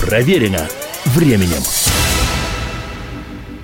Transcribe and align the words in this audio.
Проверено 0.00 0.66
временем. 1.04 1.62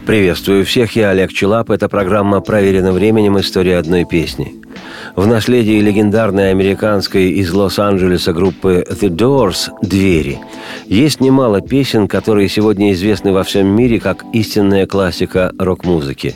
Приветствую 0.06 0.66
всех, 0.66 0.95
я 0.95 1.11
Олег 1.11 1.32
Челап. 1.32 1.71
Это 1.71 1.88
программа 1.88 2.40
«Проверено 2.40 2.93
временем. 2.93 3.40
История 3.40 3.79
одной 3.79 4.04
песни». 4.04 4.65
В 5.16 5.26
наследии 5.26 5.80
легендарной 5.80 6.50
американской 6.50 7.30
из 7.30 7.50
Лос-Анджелеса 7.50 8.34
группы 8.34 8.84
The 8.87 9.08
Doors 9.08 9.71
«Двери» 9.80 10.38
есть 10.88 11.22
немало 11.22 11.62
песен, 11.62 12.06
которые 12.06 12.50
сегодня 12.50 12.92
известны 12.92 13.32
во 13.32 13.42
всем 13.42 13.67
мире 13.67 13.99
как 13.99 14.24
истинная 14.35 14.87
классика 14.87 15.53
рок-музыки. 15.58 16.34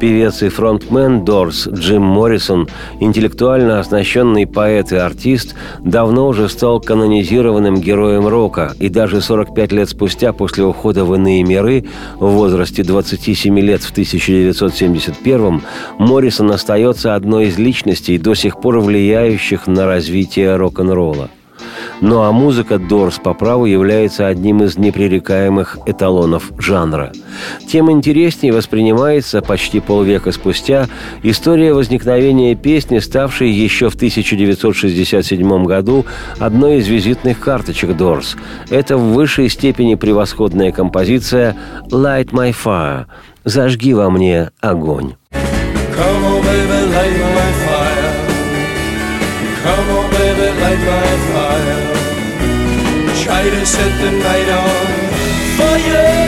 Певец 0.00 0.42
и 0.42 0.48
фронтмен 0.48 1.24
Doors 1.24 1.70
Джим 1.74 2.02
Моррисон, 2.02 2.68
интеллектуально 3.00 3.80
оснащенный 3.80 4.46
поэт 4.46 4.92
и 4.92 4.96
артист, 4.96 5.54
давно 5.80 6.28
уже 6.28 6.48
стал 6.48 6.80
канонизированным 6.80 7.82
героем 7.82 8.26
рока, 8.26 8.74
и 8.80 8.88
даже 8.88 9.20
45 9.20 9.72
лет 9.72 9.90
спустя 9.90 10.32
после 10.32 10.64
ухода 10.64 11.04
в 11.04 11.14
иные 11.14 11.44
миры 11.44 11.84
в 12.18 12.30
возрасте 12.30 12.82
27 12.82 13.60
лет 13.60 13.82
в 13.82 13.90
1971 13.90 15.62
Моррисон 15.98 16.50
остается 16.50 17.14
одной 17.14 17.48
из 17.48 17.58
личностей, 17.58 18.21
до 18.22 18.34
сих 18.34 18.60
пор 18.60 18.80
влияющих 18.80 19.66
на 19.66 19.86
развитие 19.86 20.56
рок-н-ролла. 20.56 21.28
Ну 22.00 22.22
а 22.22 22.32
музыка 22.32 22.78
Дорс 22.78 23.18
по 23.18 23.32
праву 23.32 23.64
является 23.64 24.26
одним 24.26 24.64
из 24.64 24.76
непререкаемых 24.76 25.78
эталонов 25.86 26.50
жанра. 26.58 27.12
Тем 27.68 27.92
интереснее 27.92 28.52
воспринимается 28.52 29.40
почти 29.40 29.78
полвека 29.78 30.32
спустя 30.32 30.88
история 31.22 31.72
возникновения 31.72 32.56
песни, 32.56 32.98
ставшей 32.98 33.50
еще 33.50 33.88
в 33.88 33.94
1967 33.94 35.64
году 35.64 36.04
одной 36.40 36.78
из 36.78 36.88
визитных 36.88 37.38
карточек 37.38 37.96
Дорс. 37.96 38.36
Это 38.68 38.96
в 38.96 39.12
высшей 39.12 39.48
степени 39.48 39.94
превосходная 39.94 40.72
композиция 40.72 41.56
«Light 41.90 42.30
My 42.30 42.52
Fire»– 42.52 43.06
«Зажги 43.44 43.94
во 43.94 44.10
мне 44.10 44.50
огонь». 44.60 45.14
Come 45.32 46.24
on, 46.24 46.42
baby, 46.42 46.92
light 46.92 47.20
my 47.20 47.31
light 50.74 50.86
my 50.86 51.16
fire. 51.32 51.94
Try 53.22 53.50
to 53.50 53.66
set 53.66 53.92
the 54.00 54.10
night 54.10 54.48
on 54.48 55.58
fire. 55.58 56.21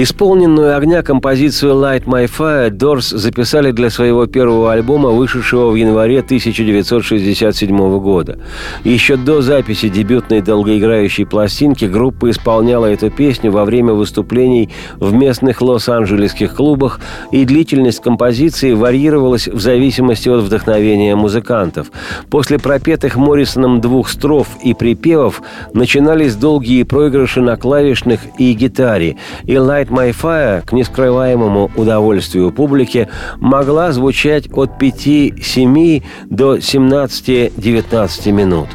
Исполненную 0.00 0.76
огня 0.76 1.02
композицию 1.02 1.72
«Light 1.72 2.04
My 2.04 2.30
Fire» 2.30 2.70
Doors 2.70 3.16
записали 3.16 3.72
для 3.72 3.90
своего 3.90 4.26
первого 4.26 4.72
альбома, 4.72 5.08
вышедшего 5.08 5.72
в 5.72 5.74
январе 5.74 6.20
1967 6.20 7.98
года. 7.98 8.38
Еще 8.84 9.16
до 9.16 9.42
записи 9.42 9.88
дебютной 9.88 10.40
долгоиграющей 10.40 11.26
пластинки 11.26 11.86
группа 11.86 12.30
исполняла 12.30 12.86
эту 12.86 13.10
песню 13.10 13.50
во 13.50 13.64
время 13.64 13.92
выступлений 13.92 14.70
в 15.00 15.12
местных 15.12 15.60
лос-анджелесских 15.60 16.54
клубах, 16.54 17.00
и 17.32 17.44
длительность 17.44 18.00
композиции 18.00 18.74
варьировалась 18.74 19.48
в 19.48 19.58
зависимости 19.58 20.28
от 20.28 20.44
вдохновения 20.44 21.16
музыкантов. 21.16 21.90
После 22.30 22.60
пропетых 22.60 23.16
Моррисоном 23.16 23.80
двух 23.80 24.10
строф 24.10 24.46
и 24.62 24.74
припевов 24.74 25.42
начинались 25.74 26.36
долгие 26.36 26.84
проигрыши 26.84 27.40
на 27.40 27.56
клавишных 27.56 28.20
и 28.38 28.52
гитаре, 28.52 29.16
и 29.42 29.54
«Light 29.54 29.87
Light 29.88 29.90
My 29.90 30.14
Fire 30.14 30.62
к 30.64 30.72
нескрываемому 30.72 31.70
удовольствию 31.76 32.50
публики 32.52 33.08
могла 33.38 33.92
звучать 33.92 34.48
от 34.52 34.80
5-7 34.80 36.02
до 36.26 36.56
17-19 36.56 38.32
минут. 38.32 38.68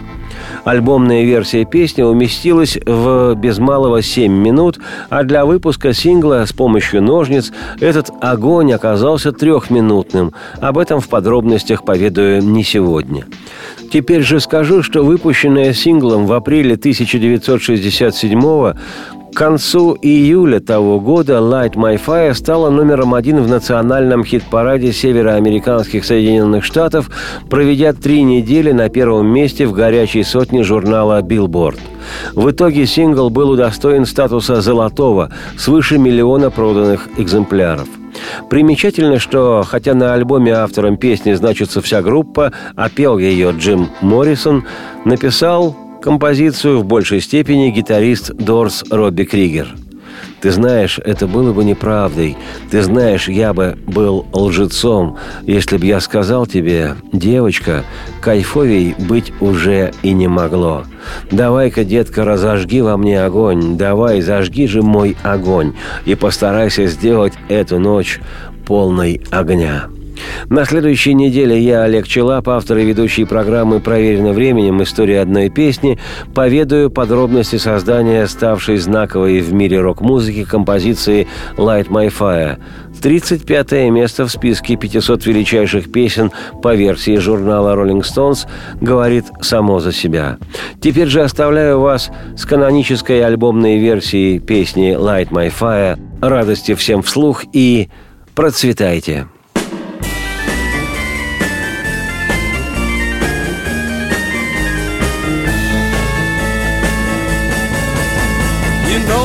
Альбомная 0.63 1.23
версия 1.23 1.65
песни 1.65 2.01
уместилась 2.01 2.77
в 2.85 3.35
без 3.35 3.59
малого 3.59 4.01
7 4.01 4.31
минут, 4.31 4.79
а 5.09 5.23
для 5.23 5.45
выпуска 5.45 5.93
сингла 5.93 6.45
с 6.45 6.53
помощью 6.53 7.01
ножниц 7.01 7.51
этот 7.79 8.09
огонь 8.21 8.73
оказался 8.73 9.31
трехминутным. 9.31 10.33
Об 10.61 10.77
этом 10.77 11.01
в 11.01 11.09
подробностях 11.09 11.83
поведаю 11.83 12.41
не 12.43 12.63
сегодня. 12.63 13.25
Теперь 13.93 14.23
же 14.23 14.39
скажу, 14.39 14.81
что 14.81 15.03
выпущенная 15.03 15.71
синглом 15.71 16.25
в 16.25 16.33
апреле 16.33 16.73
1967 16.73 18.41
к 18.41 19.35
концу 19.35 19.95
июля 20.01 20.59
того 20.59 20.99
года 20.99 21.33
«Light 21.33 21.73
My 21.75 22.01
Fire» 22.03 22.33
стала 22.33 22.71
номером 22.71 23.13
один 23.13 23.39
в 23.43 23.47
национальном 23.47 24.25
хит-параде 24.25 24.91
североамериканских 24.93 26.05
Соединенных 26.05 26.63
Штатов, 26.63 27.11
проведя 27.51 27.93
три 27.93 28.23
недели 28.23 28.71
на 28.71 28.89
первом 28.89 29.27
месте 29.27 29.67
в 29.67 29.73
горячей 29.73 30.23
сотне 30.23 30.63
журнала 30.63 31.21
Billboard. 31.21 31.77
В 32.33 32.49
итоге 32.49 32.87
сингл 32.87 33.29
был 33.29 33.51
удостоен 33.51 34.07
статуса 34.07 34.61
«золотого» 34.61 35.31
свыше 35.55 35.99
миллиона 35.99 36.49
проданных 36.49 37.09
экземпляров. 37.19 37.87
Примечательно, 38.49 39.19
что 39.19 39.63
хотя 39.67 39.93
на 39.93 40.13
альбоме 40.13 40.53
автором 40.53 40.97
песни 40.97 41.33
значится 41.33 41.81
вся 41.81 42.01
группа, 42.01 42.51
а 42.75 42.89
пел 42.89 43.17
ее 43.17 43.51
Джим 43.51 43.89
Моррисон, 44.01 44.65
написал 45.05 45.75
Композицию 46.03 46.81
в 46.81 46.85
большей 46.85 47.21
степени 47.21 47.69
гитарист 47.69 48.33
Дорс 48.33 48.83
Робби 48.89 49.23
Кригер. 49.23 49.69
Ты 50.43 50.51
знаешь, 50.51 50.99
это 50.99 51.25
было 51.25 51.53
бы 51.53 51.63
неправдой. 51.63 52.35
Ты 52.69 52.81
знаешь, 52.83 53.29
я 53.29 53.53
бы 53.53 53.77
был 53.87 54.25
лжецом, 54.33 55.15
если 55.43 55.77
бы 55.77 55.85
я 55.85 56.01
сказал 56.01 56.45
тебе, 56.45 56.97
девочка, 57.13 57.85
кайфовей 58.19 58.93
быть 58.99 59.31
уже 59.39 59.93
и 60.01 60.11
не 60.11 60.27
могло. 60.27 60.83
Давай-ка, 61.31 61.85
детка, 61.85 62.25
разожги 62.25 62.81
во 62.81 62.97
мне 62.97 63.23
огонь. 63.23 63.77
Давай, 63.77 64.19
зажги 64.19 64.67
же 64.67 64.81
мой 64.81 65.15
огонь. 65.23 65.75
И 66.03 66.13
постарайся 66.13 66.87
сделать 66.87 67.33
эту 67.47 67.79
ночь 67.79 68.19
полной 68.67 69.21
огня. 69.31 69.87
На 70.49 70.65
следующей 70.65 71.13
неделе 71.13 71.59
я, 71.59 71.83
Олег 71.83 72.07
Челап, 72.07 72.49
автор 72.49 72.77
и 72.77 72.85
ведущий 72.85 73.25
программы 73.25 73.79
«Проверено 73.79 74.33
временем. 74.33 74.83
История 74.83 75.21
одной 75.21 75.49
песни», 75.49 75.99
поведаю 76.33 76.89
подробности 76.89 77.57
создания 77.57 78.27
ставшей 78.27 78.77
знаковой 78.77 79.39
в 79.39 79.53
мире 79.53 79.79
рок-музыки 79.79 80.43
композиции 80.43 81.27
«Light 81.57 81.87
My 81.89 82.11
Fire», 82.11 82.59
35 83.03 83.89
место 83.91 84.25
в 84.25 84.31
списке 84.31 84.77
500 84.77 85.25
величайших 85.25 85.91
песен 85.91 86.31
по 86.61 86.73
версии 86.73 87.17
журнала 87.17 87.75
Rolling 87.75 88.01
Stones 88.01 88.47
говорит 88.79 89.25
само 89.41 89.81
за 89.81 89.91
себя. 89.91 90.37
Теперь 90.79 91.07
же 91.07 91.21
оставляю 91.21 91.81
вас 91.81 92.09
с 92.37 92.45
канонической 92.45 93.21
альбомной 93.25 93.77
версией 93.77 94.39
песни 94.39 94.95
«Light 94.97 95.31
My 95.31 95.51
Fire». 95.53 95.99
Радости 96.21 96.75
всем 96.75 97.03
вслух 97.03 97.43
и 97.51 97.89
процветайте! 98.35 99.27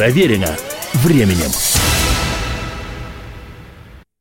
Проверено 0.00 0.56
временем. 0.94 1.69